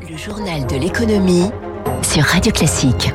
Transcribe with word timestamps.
Le 0.00 0.16
journal 0.16 0.66
de 0.66 0.76
l'économie 0.76 1.50
sur 2.02 2.22
Radio 2.22 2.52
Classique. 2.52 3.12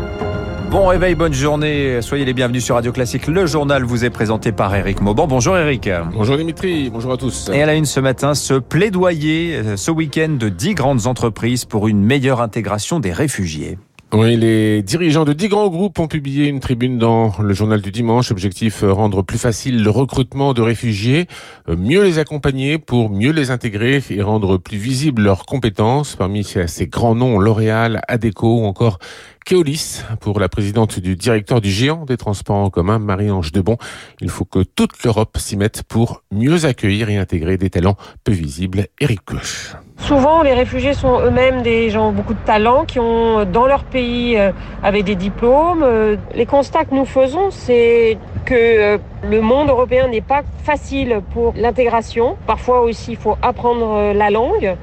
Bon 0.71 0.87
réveil, 0.87 1.15
bonne 1.15 1.33
journée. 1.33 2.01
Soyez 2.01 2.25
les 2.25 2.33
bienvenus 2.33 2.63
sur 2.63 2.75
Radio 2.75 2.91
Classique. 2.91 3.27
Le 3.27 3.45
journal 3.45 3.83
vous 3.83 4.05
est 4.05 4.09
présenté 4.09 4.51
par 4.51 4.73
Eric 4.75 5.01
Mauban. 5.01 5.27
Bonjour 5.27 5.57
Eric. 5.57 5.89
Bonjour 6.13 6.37
Dimitri, 6.37 6.89
bonjour 6.89 7.13
à 7.13 7.17
tous. 7.17 7.49
Et 7.53 7.61
à 7.61 7.65
la 7.65 7.75
une 7.75 7.85
ce 7.85 7.99
matin, 7.99 8.33
ce 8.33 8.53
plaidoyer 8.53 9.75
ce 9.75 9.91
week-end 9.91 10.29
de 10.39 10.49
10 10.49 10.75
grandes 10.75 11.07
entreprises 11.07 11.65
pour 11.65 11.87
une 11.87 12.03
meilleure 12.03 12.41
intégration 12.41 12.99
des 12.99 13.11
réfugiés. 13.11 13.77
Oui, 14.11 14.37
les 14.37 14.81
dirigeants 14.81 15.23
de 15.23 15.33
dix 15.33 15.49
grands 15.49 15.69
groupes 15.69 15.99
ont 15.99 16.07
publié 16.07 16.47
une 16.47 16.59
tribune 16.59 16.97
dans 16.97 17.31
le 17.39 17.53
journal 17.53 17.79
du 17.79 17.91
dimanche. 17.91 18.31
Objectif, 18.31 18.81
euh, 18.81 18.91
rendre 18.91 19.21
plus 19.21 19.37
facile 19.37 19.83
le 19.83 19.89
recrutement 19.91 20.55
de 20.55 20.63
réfugiés, 20.63 21.27
euh, 21.67 21.75
mieux 21.77 22.03
les 22.03 22.17
accompagner 22.17 22.79
pour 22.79 23.11
mieux 23.11 23.31
les 23.31 23.51
intégrer 23.51 24.01
et 24.09 24.23
rendre 24.23 24.57
plus 24.57 24.79
visibles 24.79 25.21
leurs 25.21 25.45
compétences. 25.45 26.15
Parmi 26.15 26.43
ces 26.43 26.87
grands 26.87 27.13
noms, 27.13 27.37
L'Oréal, 27.37 28.01
Adeco 28.07 28.61
ou 28.61 28.65
encore 28.65 28.97
Keolis, 29.45 30.03
pour 30.19 30.39
la 30.39 30.49
présidente 30.49 30.99
du 30.99 31.15
directeur 31.15 31.61
du 31.61 31.69
géant 31.69 32.05
des 32.05 32.17
transports 32.17 32.57
en 32.57 32.69
commun, 32.69 32.99
Marie-Ange 32.99 33.51
Debon. 33.51 33.77
Il 34.21 34.29
faut 34.29 34.45
que 34.45 34.59
toute 34.63 35.03
l'Europe 35.03 35.37
s'y 35.37 35.57
mette 35.57 35.83
pour 35.83 36.23
mieux 36.31 36.65
accueillir 36.65 37.09
et 37.09 37.17
intégrer 37.17 37.57
des 37.57 37.69
talents 37.69 37.97
peu 38.23 38.31
visibles. 38.31 38.87
Eric 38.99 39.25
Cloche. 39.25 39.75
Souvent, 39.97 40.43
les 40.43 40.53
réfugiés 40.53 40.93
sont 40.93 41.19
eux-mêmes 41.19 41.61
des 41.61 41.89
gens 41.89 42.11
beaucoup 42.11 42.33
de 42.33 42.45
talent 42.45 42.85
qui 42.85 42.99
ont 42.99 43.45
dans 43.45 43.67
leur 43.67 43.83
pays 43.83 44.37
euh, 44.37 44.51
avec 44.81 45.03
des 45.03 45.15
diplômes. 45.15 45.83
Euh, 45.83 46.15
les 46.33 46.45
constats 46.45 46.85
que 46.85 46.95
nous 46.95 47.05
faisons, 47.05 47.51
c'est 47.51 48.17
que 48.45 48.55
euh, 48.55 48.97
le 49.23 49.41
monde 49.41 49.69
européen 49.69 50.07
n'est 50.07 50.21
pas 50.21 50.41
facile 50.63 51.21
pour 51.33 51.53
l'intégration. 51.55 52.37
Parfois 52.47 52.81
aussi, 52.81 53.11
il 53.11 53.17
faut 53.17 53.37
apprendre 53.41 54.13
la 54.13 54.29
langue 54.29 54.77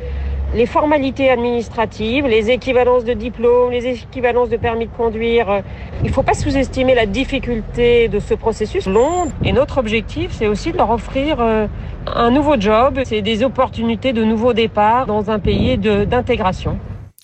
les 0.56 0.66
formalités 0.66 1.28
administratives, 1.28 2.26
les 2.26 2.50
équivalences 2.50 3.04
de 3.04 3.12
diplômes, 3.12 3.70
les 3.72 3.86
équivalences 3.86 4.48
de 4.48 4.56
permis 4.56 4.86
de 4.86 4.90
conduire. 4.90 5.62
Il 6.02 6.08
ne 6.08 6.12
faut 6.12 6.22
pas 6.22 6.32
sous-estimer 6.32 6.94
la 6.94 7.04
difficulté 7.04 8.08
de 8.08 8.18
ce 8.18 8.32
processus 8.32 8.86
long. 8.86 9.28
Et 9.44 9.52
notre 9.52 9.76
objectif, 9.76 10.30
c'est 10.32 10.46
aussi 10.46 10.72
de 10.72 10.78
leur 10.78 10.90
offrir 10.90 11.36
euh, 11.40 11.66
un 12.06 12.30
nouveau 12.30 12.58
job, 12.58 13.00
c'est 13.04 13.20
des 13.20 13.44
opportunités 13.44 14.14
de 14.14 14.24
nouveau 14.24 14.54
départ 14.54 15.04
dans 15.04 15.30
un 15.30 15.38
pays 15.38 15.76
d'intégration. 15.76 16.78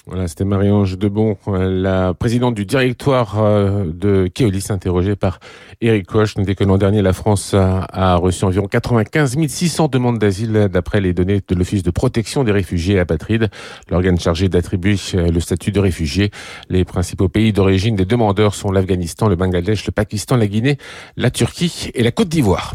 Voilà, 0.06 0.27
c'était 0.27 0.45
Marie-Ange 0.45 0.98
Debon, 0.98 1.36
la 1.47 2.12
présidente 2.12 2.56
du 2.56 2.67
directoire 2.67 3.39
euh, 3.39 3.84
de 3.86 4.28
Keolis, 4.34 4.67
interrogée 4.70 5.14
par 5.14 5.39
Eric 5.81 6.06
Koch. 6.06 6.36
Notez 6.36 6.56
que 6.56 6.64
l'an 6.64 6.77
dernier, 6.77 7.03
la 7.03 7.12
France 7.12 7.55
a 7.55 8.17
reçu 8.17 8.45
environ 8.45 8.67
95 8.67 9.39
600 9.47 9.86
demandes 9.86 10.19
d'asile 10.19 10.69
d'après 10.73 11.00
les 11.00 11.12
données 11.12 11.41
de 11.47 11.55
l'Office 11.55 11.84
de 11.84 11.92
protection 11.92 12.42
des 12.42 12.50
réfugiés 12.50 12.97
et 12.97 12.98
apatrides, 12.98 13.48
l'organe 13.91 14.19
chargé 14.19 14.48
d'attribuer 14.48 14.97
euh, 15.14 15.30
le 15.30 15.39
statut 15.39 15.70
de 15.70 15.78
réfugié. 15.78 16.33
Les 16.69 16.84
principaux 16.84 17.28
pays 17.28 17.53
d'origine 17.53 17.95
des 17.95 18.05
demandeurs 18.05 18.56
sont 18.56 18.73
l'Afghanistan, 18.73 19.28
le 19.28 19.36
Bangladesh, 19.36 19.86
le 19.86 19.92
Pakistan, 19.92 20.34
la 20.34 20.48
Guinée, 20.48 20.78
la 21.17 21.30
Turquie 21.30 21.92
et 21.95 22.03
la 22.03 22.11
Côte 22.11 22.28
d'Ivoire. 22.28 22.75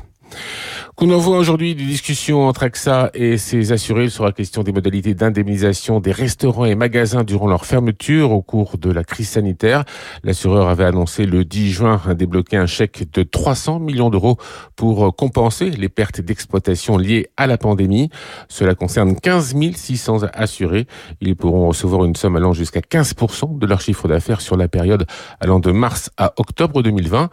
Qu'on 0.97 1.11
envoie 1.11 1.37
aujourd'hui 1.37 1.75
des 1.75 1.85
discussions 1.85 2.47
entre 2.47 2.63
AXA 2.63 3.11
et 3.13 3.37
ses 3.37 3.71
assurés. 3.71 4.05
Il 4.05 4.09
sera 4.09 4.31
question 4.31 4.63
des 4.63 4.71
modalités 4.71 5.13
d'indemnisation 5.13 5.99
des 5.99 6.11
restaurants 6.11 6.65
et 6.65 6.73
magasins 6.73 7.23
durant 7.23 7.45
leur 7.45 7.67
fermeture 7.67 8.31
au 8.31 8.41
cours 8.41 8.79
de 8.79 8.89
la 8.89 9.03
crise 9.03 9.29
sanitaire. 9.29 9.85
L'assureur 10.23 10.69
avait 10.69 10.85
annoncé 10.85 11.27
le 11.27 11.45
10 11.45 11.71
juin 11.71 12.01
débloquer 12.15 12.57
un 12.57 12.65
chèque 12.65 13.11
de 13.13 13.21
300 13.21 13.77
millions 13.77 14.09
d'euros 14.09 14.37
pour 14.75 15.15
compenser 15.15 15.69
les 15.69 15.87
pertes 15.87 16.19
d'exploitation 16.19 16.97
liées 16.97 17.27
à 17.37 17.45
la 17.45 17.59
pandémie. 17.59 18.09
Cela 18.49 18.73
concerne 18.73 19.15
15 19.15 19.55
600 19.75 20.23
assurés. 20.33 20.87
Ils 21.21 21.35
pourront 21.35 21.67
recevoir 21.67 22.05
une 22.05 22.15
somme 22.15 22.37
allant 22.37 22.53
jusqu'à 22.53 22.79
15% 22.79 23.59
de 23.59 23.67
leur 23.67 23.81
chiffre 23.81 24.07
d'affaires 24.07 24.41
sur 24.41 24.57
la 24.57 24.67
période 24.67 25.05
allant 25.41 25.59
de 25.59 25.71
mars 25.71 26.09
à 26.17 26.33
octobre 26.37 26.81
2020. 26.81 27.29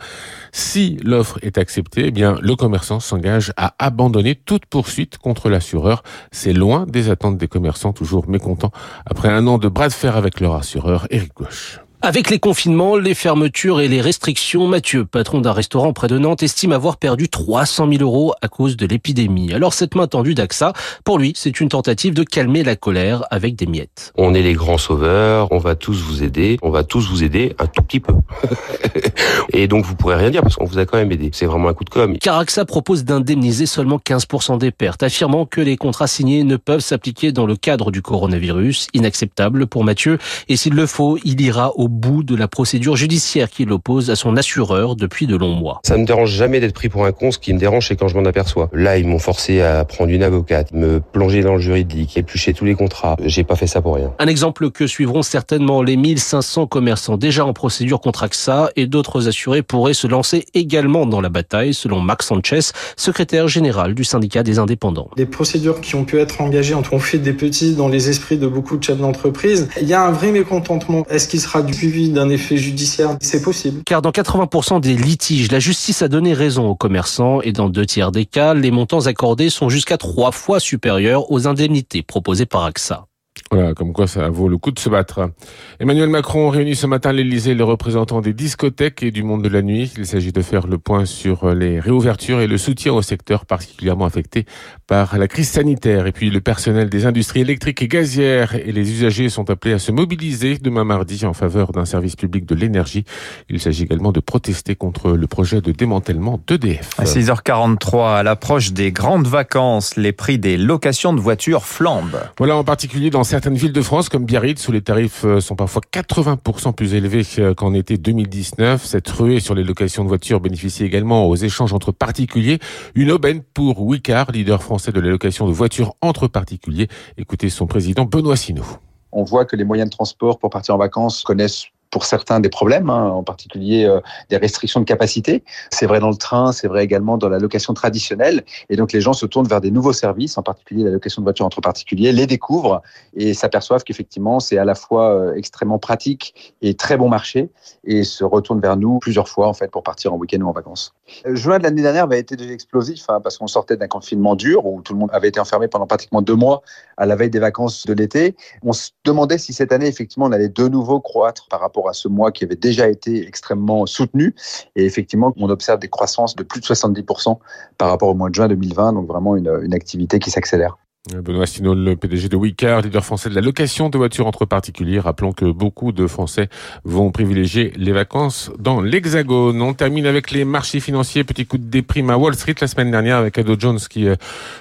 Si 0.52 0.98
l'offre 1.02 1.38
est 1.40 1.56
acceptée, 1.56 2.08
eh 2.08 2.10
bien, 2.10 2.36
le 2.42 2.56
commerçant 2.56 3.00
s'engage 3.00 3.53
à 3.56 3.75
abandonner 3.78 4.34
toute 4.34 4.66
poursuite 4.66 5.19
contre 5.19 5.48
l'assureur. 5.48 6.03
C'est 6.32 6.53
loin 6.53 6.87
des 6.87 7.10
attentes 7.10 7.38
des 7.38 7.48
commerçants, 7.48 7.92
toujours 7.92 8.28
mécontents 8.28 8.72
après 9.06 9.28
un 9.28 9.47
an 9.47 9.59
de 9.59 9.69
bras 9.69 9.88
de 9.88 9.92
fer 9.92 10.16
avec 10.16 10.41
leur 10.41 10.54
assureur, 10.54 11.06
Eric 11.10 11.34
Gauche. 11.34 11.81
Avec 12.06 12.28
les 12.28 12.38
confinements, 12.38 12.98
les 12.98 13.15
fermetures 13.15 13.81
et 13.81 13.88
les 13.88 14.03
restrictions, 14.03 14.66
Mathieu, 14.66 15.06
patron 15.06 15.41
d'un 15.41 15.54
restaurant 15.54 15.94
près 15.94 16.06
de 16.06 16.19
Nantes, 16.19 16.42
estime 16.42 16.72
avoir 16.72 16.98
perdu 16.98 17.31
300 17.31 17.88
000 17.91 18.03
euros 18.03 18.34
à 18.42 18.48
cause 18.48 18.76
de 18.76 18.84
l'épidémie. 18.84 19.54
Alors 19.54 19.72
cette 19.72 19.94
main 19.94 20.06
tendue 20.06 20.34
d'AXA, 20.34 20.75
pour 21.03 21.19
lui, 21.19 21.32
c'est 21.34 21.62
une 21.62 21.71
tentative 21.71 22.12
de 22.12 22.22
calmer 22.22 22.62
la 22.62 22.76
colère 22.76 23.25
avec 23.31 23.56
des 23.56 23.65
miettes. 23.65 24.12
On 24.19 24.34
est 24.34 24.42
les 24.42 24.53
grands 24.53 24.76
sauveurs, 24.76 25.50
on 25.50 25.56
va 25.56 25.76
tous 25.76 26.03
vous 26.03 26.22
aider, 26.22 26.59
on 26.60 26.69
va 26.69 26.84
tous 26.84 27.09
vous 27.09 27.25
aider 27.25 27.56
un 27.59 27.66
tout 27.66 27.82
petit 27.82 28.00
peu. 28.00 28.12
et 29.54 29.69
donc 29.69 29.84
vous 29.84 29.94
pourrez 29.94 30.16
rien 30.16 30.31
dire 30.31 30.42
parce 30.42 30.56
qu'on 30.56 30.65
vous 30.65 30.78
a 30.78 30.84
quand 30.84 30.98
même 30.98 31.12
aidé. 31.12 31.31
C'est 31.32 31.47
vraiment 31.47 31.69
un 31.69 31.75
coup 31.75 31.84
de 31.84 31.91
com. 31.91 32.19
Car 32.19 32.38
AXA 32.38 32.65
propose 32.65 33.04
d'indemniser 33.04 33.66
seulement 33.66 33.98
15% 33.98 34.59
des 34.59 34.70
pertes, 34.70 35.03
affirmant 35.03 35.47
que 35.47 35.60
les 35.60 35.76
contrats 35.76 36.06
signés 36.06 36.44
ne 36.44 36.56
peuvent 36.56 36.81
s'appliquer 36.81 37.32
dans 37.32 37.47
le 37.47 37.56
cadre 37.56 37.91
du 37.91 38.03
coronavirus. 38.03 38.88
Inacceptable 38.94 39.66
pour 39.66 39.84
Mathieu. 39.84 40.19
Et 40.48 40.56
s'il 40.56 40.75
le 40.75 40.87
faut, 40.87 41.19
il 41.25 41.41
ira 41.41 41.72
au 41.76 41.88
bout 41.88 42.22
de 42.22 42.34
la 42.34 42.48
procédure 42.48 42.97
judiciaire 42.97 43.48
qui 43.48 43.65
l'oppose 43.65 44.10
à 44.10 44.16
son 44.16 44.37
assureur 44.37 44.97
depuis 44.97 45.26
de 45.26 45.37
longs 45.37 45.54
mois. 45.54 45.81
Ça 45.84 45.97
ne 45.97 46.03
me 46.03 46.06
dérange 46.06 46.31
jamais 46.31 46.60
d'être 46.60 46.75
pris 46.75 46.88
pour 46.88 47.06
un 47.06 47.12
con, 47.12 47.31
ce 47.31 47.38
qui 47.38 47.53
me 47.53 47.59
dérange 47.59 47.88
c'est 47.88 47.97
quand 47.97 48.09
je 48.09 48.16
m'en 48.16 48.25
aperçois. 48.25 48.69
Là, 48.72 48.98
ils 48.98 49.06
m'ont 49.06 49.19
forcé 49.19 49.60
à 49.60 49.84
prendre 49.84 50.10
une 50.10 50.22
avocate, 50.22 50.72
me 50.72 51.00
plonger 51.00 51.42
dans 51.42 51.54
le 51.54 51.60
juridique, 51.60 52.16
éplucher 52.16 52.54
tous 52.54 52.65
les 52.65 52.75
contrats. 52.75 53.16
J'ai 53.25 53.44
pas 53.44 53.56
fait 53.56 53.66
ça 53.66 53.81
pour 53.81 53.94
rien. 53.94 54.12
Un 54.19 54.26
exemple 54.26 54.71
que 54.71 54.86
suivront 54.86 55.22
certainement 55.22 55.82
les 55.82 55.97
1500 55.97 56.66
commerçants 56.66 57.16
déjà 57.16 57.44
en 57.44 57.53
procédure 57.53 58.00
contre 58.00 58.25
AXA 58.25 58.71
et 58.76 58.86
d'autres 58.86 59.28
assurés 59.44 59.62
pourraient 59.62 59.93
se 59.93 60.06
lancer 60.06 60.47
également 60.55 61.05
dans 61.05 61.21
la 61.21 61.28
bataille, 61.28 61.75
selon 61.75 62.00
Max 62.00 62.28
Sanchez, 62.28 62.60
secrétaire 62.97 63.47
général 63.47 63.94
du 63.94 64.03
syndicat 64.03 64.43
des 64.43 64.59
indépendants. 64.59 65.10
Les 65.19 65.27
procédures 65.27 65.82
qui 65.82 65.97
ont 65.97 66.05
pu 66.06 66.19
être 66.19 66.41
engagées 66.41 66.75
ont 66.75 66.99
fait 66.99 67.19
des 67.19 67.34
petits 67.34 67.75
dans 67.75 67.88
les 67.88 68.09
esprits 68.09 68.38
de 68.38 68.47
beaucoup 68.47 68.78
de 68.78 68.83
chefs 68.83 68.97
d'entreprise. 68.97 69.69
Il 69.83 69.87
y 69.87 69.93
a 69.93 70.03
un 70.03 70.12
vrai 70.12 70.31
mécontentement. 70.31 71.04
Est-ce 71.10 71.28
qu'il 71.28 71.41
sera 71.41 71.60
du 71.62 71.75
d'un 72.09 72.31
effet 72.31 72.56
judiciaire, 72.56 73.19
c'est 73.21 73.43
possible. 73.43 73.83
Car 73.84 74.00
dans 74.00 74.10
80% 74.10 74.81
des 74.81 74.94
litiges, 74.94 75.53
la 75.53 75.59
justice 75.60 76.00
a 76.00 76.09
donné 76.09 76.33
raison 76.33 76.66
aux 76.66 76.75
commerçants 76.75 77.43
et 77.43 77.53
dans 77.53 77.69
deux 77.69 77.84
tiers 77.84 78.10
des 78.10 78.25
cas, 78.25 78.54
les 78.54 78.71
montants 78.71 79.06
accordés 79.06 79.50
sont 79.50 79.69
jusqu'à 79.69 79.99
trois 79.99 80.33
fois 80.33 80.60
supérieurs 80.60 81.31
aux 81.31 81.47
indemnités 81.47 82.03
proposées 82.03 82.47
par 82.47 82.65
AXA. 82.65 83.06
Voilà, 83.54 83.72
comme 83.72 83.92
quoi 83.92 84.09
ça 84.09 84.28
vaut 84.31 84.48
le 84.48 84.59
coup 84.59 84.72
de 84.72 84.81
se 84.81 84.88
battre. 84.88 85.31
Emmanuel 85.78 86.09
Macron 86.09 86.48
réunit 86.48 86.75
ce 86.75 86.88
matin 86.88 87.12
l'Elysée 87.12 87.54
les 87.54 87.62
représentants 87.62 88.20
des 88.20 88.32
discothèques 88.32 89.04
et 89.04 89.12
du 89.12 89.22
monde 89.22 89.44
de 89.44 89.48
la 89.48 89.62
nuit. 89.62 89.92
Il 89.97 90.06
s'agit 90.06 90.32
de 90.32 90.42
faire 90.42 90.66
le 90.66 90.76
point 90.76 91.04
sur 91.04 91.54
les 91.54 91.78
réouvertures 91.78 92.41
et 92.41 92.48
le 92.48 92.59
soutien 92.59 92.92
au 92.92 93.00
secteur 93.00 93.47
particulièrement 93.47 94.06
affecté 94.06 94.44
par 94.88 95.16
la 95.16 95.28
crise 95.28 95.48
sanitaire. 95.48 96.09
Et 96.09 96.12
puis 96.12 96.31
le 96.31 96.41
personnel 96.41 96.91
des 96.91 97.06
industries 97.06 97.42
électriques 97.42 97.81
et 97.81 97.87
gazières 97.87 98.56
et 98.56 98.72
les 98.72 98.91
usagers 98.91 99.28
sont 99.28 99.48
appelés 99.50 99.75
à 99.75 99.78
se 99.78 99.92
mobiliser 99.92 100.59
demain 100.59 100.82
mardi 100.82 101.25
en 101.25 101.32
faveur 101.32 101.71
d'un 101.71 101.84
service 101.84 102.16
public 102.16 102.47
de 102.47 102.56
l'énergie. 102.56 103.04
Il 103.48 103.60
s'agit 103.60 103.84
également 103.84 104.10
de 104.10 104.19
protester 104.19 104.75
contre 104.75 105.12
le 105.12 105.26
projet 105.28 105.60
de 105.60 105.71
démantèlement 105.71 106.41
d'EDF. 106.48 106.91
À 106.98 107.04
6h43, 107.04 108.16
à 108.16 108.22
l'approche 108.25 108.72
des 108.72 108.91
grandes 108.91 109.28
vacances, 109.28 109.97
les 109.97 110.10
prix 110.10 110.41
des 110.41 110.56
locations 110.56 111.12
de 111.12 111.21
voitures 111.21 111.66
flambent. 111.66 112.21
Voilà 112.36 112.56
en 112.56 112.65
particulier 112.65 113.10
dans 113.10 113.22
certaines 113.44 113.60
villes 113.60 113.75
de 113.75 113.82
France 113.82 114.09
comme 114.09 114.25
Biarritz 114.25 114.66
où 114.69 114.72
les 114.72 114.81
tarifs 114.81 115.27
euh, 115.27 115.38
sont 115.38 115.55
parfois 115.55 115.82
80% 115.93 116.72
plus 116.72 116.94
élevés 116.94 117.25
qu'en 117.55 117.75
été 117.75 117.99
2019. 117.99 118.82
Cette 118.82 119.06
ruée 119.10 119.38
sur 119.38 119.55
les 119.55 119.65
locations 119.65 120.03
de 120.03 120.09
voitures 120.09 120.41
bénéficie 120.41 120.82
également 120.82 121.27
aux 121.27 121.37
échanges 121.37 121.75
entre 121.75 121.93
particuliers. 121.93 122.59
Une 122.94 123.10
aubaine 123.10 123.43
pour 123.43 123.83
Wicard, 123.83 124.31
leader 124.31 124.62
français 124.62 124.93
de 124.93 125.00
la 125.00 125.10
location 125.10 125.47
de 125.47 125.53
voitures 125.53 125.94
entre 126.00 126.27
particuliers. 126.27 126.88
Écoutez 127.19 127.50
son 127.50 127.66
président 127.66 128.06
Benoît 128.06 128.37
Sinaud. 128.37 128.65
On 129.12 129.25
voit 129.25 129.44
que 129.44 129.56
les 129.56 129.65
moyens 129.65 129.91
de 129.91 129.94
transport 129.94 130.39
pour 130.39 130.48
partir 130.48 130.77
en 130.77 130.78
vacances 130.78 131.22
connaissent 131.22 131.66
pour 131.94 132.06
certains 132.06 132.41
des 132.41 132.48
problèmes, 132.48 132.91
hein, 132.91 133.04
en 133.10 133.22
particulier 133.22 133.84
euh, 133.84 134.00
des 134.28 134.36
restrictions 134.36 134.80
de 134.80 134.84
capacité. 134.84 135.44
C'est 135.70 135.86
vrai 135.86 136.00
dans 136.00 136.10
le 136.10 136.16
train, 136.16 136.50
c'est 136.50 136.66
vrai 136.66 136.82
également 136.82 137.16
dans 137.18 137.28
la 137.28 137.38
location 137.38 137.72
traditionnelle. 137.72 138.42
Et 138.68 138.74
donc 138.74 138.91
les 138.91 139.00
gens 139.00 139.12
se 139.12 139.26
tournent 139.26 139.46
vers 139.46 139.60
des 139.60 139.70
nouveaux 139.70 139.92
services, 139.92 140.36
en 140.36 140.42
particulier 140.42 140.82
la 140.82 140.91
location 140.91 141.22
de 141.22 141.26
voitures 141.26 141.46
entre 141.46 141.60
particuliers, 141.60 142.10
les 142.10 142.26
découvrent 142.26 142.82
et 143.14 143.32
s'aperçoivent 143.32 143.84
qu'effectivement 143.84 144.41
c'est 144.41 144.58
à 144.58 144.64
la 144.64 144.74
fois 144.74 145.14
euh, 145.14 145.34
extrêmement 145.36 145.78
pratique 145.78 146.56
et 146.62 146.74
très 146.74 146.96
bon 146.96 147.08
marché 147.08 147.50
et 147.84 148.02
se 148.02 148.24
retournent 148.24 148.60
vers 148.60 148.76
nous 148.76 148.98
plusieurs 148.98 149.28
fois 149.28 149.46
en 149.46 149.54
fait 149.54 149.70
pour 149.70 149.84
partir 149.84 150.12
en 150.12 150.16
week-end 150.16 150.41
ou 150.41 150.48
en 150.48 150.52
vacances. 150.52 150.94
Euh, 151.26 151.36
juin 151.36 151.58
de 151.58 151.62
l'année 151.62 151.82
dernière 151.82 152.04
avait 152.04 152.18
été 152.18 152.34
explosif 152.50 153.04
hein, 153.08 153.20
parce 153.22 153.38
qu'on 153.38 153.46
sortait 153.46 153.76
d'un 153.76 153.86
confinement 153.86 154.34
dur 154.34 154.66
où 154.66 154.82
tout 154.82 154.94
le 154.94 154.98
monde 154.98 155.10
avait 155.12 155.28
été 155.28 155.38
enfermé 155.38 155.68
pendant 155.68 155.86
pratiquement 155.86 156.22
deux 156.22 156.34
mois 156.34 156.62
à 156.96 157.06
la 157.06 157.14
veille 157.14 157.30
des 157.30 157.38
vacances 157.38 157.86
de 157.86 157.92
l'été. 157.92 158.34
On 158.64 158.72
se 158.72 158.91
demandait 159.04 159.38
si 159.38 159.52
cette 159.52 159.70
année 159.70 159.86
effectivement 159.86 160.26
on 160.26 160.32
allait 160.32 160.48
de 160.48 160.66
nouveau 160.66 160.98
croître 161.00 161.46
par 161.48 161.60
rapport 161.60 161.84
à 161.89 161.92
ce 161.92 162.09
mois 162.09 162.33
qui 162.33 162.45
avait 162.45 162.57
déjà 162.57 162.89
été 162.89 163.27
extrêmement 163.27 163.86
soutenu. 163.86 164.34
Et 164.77 164.84
effectivement, 164.84 165.33
on 165.36 165.48
observe 165.48 165.78
des 165.78 165.89
croissances 165.89 166.36
de 166.36 166.42
plus 166.42 166.60
de 166.60 166.66
70% 166.66 167.39
par 167.78 167.89
rapport 167.89 168.09
au 168.09 168.15
mois 168.15 168.31
de 168.31 168.34
juin 168.34 168.48
2020, 168.48 168.92
donc 168.95 169.07
vraiment 169.07 169.36
une, 169.36 169.75
activité 169.75 170.19
qui 170.19 170.31
s'accélère. 170.31 170.77
Benoît 171.12 171.45
Sino, 171.45 171.74
le 171.74 171.97
PDG 171.97 172.30
de 172.30 172.36
Wicar, 172.36 172.80
leader 172.80 173.04
français 173.04 173.28
de 173.28 173.34
la 173.34 173.42
location 173.42 173.91
de 173.91 173.98
voitures 173.98 174.27
entre 174.27 174.47
particuliers. 174.47 174.98
Rappelons 174.98 175.33
que 175.33 175.45
beaucoup 175.45 175.92
de 175.92 176.06
Français 176.06 176.48
vont 176.84 177.10
privilégier 177.10 177.74
les 177.77 177.92
vacances 177.92 178.51
dans 178.59 178.80
l'Hexagone. 178.80 179.60
On 179.60 179.74
termine 179.74 180.06
avec 180.06 180.30
les 180.30 180.47
marchés 180.47 180.80
financiers. 180.80 181.22
Petit 181.22 181.45
coup 181.45 181.59
de 181.59 181.66
déprime 181.66 182.09
à 182.09 182.16
Wall 182.16 182.34
Street 182.34 182.54
la 182.59 182.68
semaine 182.68 182.91
dernière 182.91 183.18
avec 183.18 183.36
Ado 183.36 183.54
Jones 183.59 183.78
qui, 183.78 184.09
euh, 184.09 184.16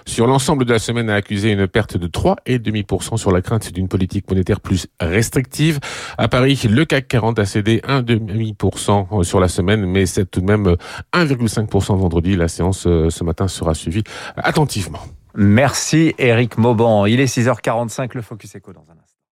sur 0.06 0.28
l'ensemble 0.28 0.66
de 0.66 0.74
la 0.74 0.80
semaine, 0.80 1.10
a 1.10 1.16
accusé 1.16 1.50
une 1.52 1.66
perte 1.66 1.96
de 1.96 2.08
3,5% 2.08 3.16
sur 3.16 3.32
la 3.32 3.42
crainte 3.42 3.72
d'une 3.72 3.88
politique 3.88 4.30
monétaire 4.30 4.60
plus 4.60 4.88
restrictive. 5.00 5.80
À 6.18 6.28
Paris, 6.28 6.60
le 6.70 6.84
CAC 6.84 7.08
40 7.08 7.40
a 7.40 7.46
cédé 7.46 7.80
1,5% 7.88 9.24
sur 9.24 9.40
la 9.40 9.48
semaine, 9.48 9.86
mais 9.86 10.06
c'est 10.06 10.30
tout 10.30 10.42
de 10.42 10.46
même 10.46 10.76
1,5% 11.14 11.98
vendredi. 11.98 12.36
La 12.36 12.50
séance 12.50 12.84
euh, 12.86 13.10
ce 13.10 13.24
matin 13.24 13.48
sera 13.48 13.74
suivie 13.74 14.04
attentivement. 14.36 15.00
Merci 15.36 16.14
Eric 16.18 16.58
Mauban. 16.58 17.06
Il 17.06 17.20
est 17.20 17.26
6h45, 17.26 18.12
le 18.14 18.22
Focus 18.22 18.56
Echo 18.56 18.72
dans 18.74 18.86
un 18.90 19.03